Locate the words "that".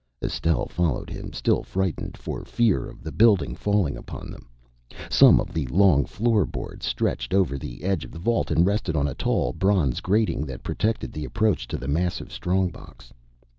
10.47-10.63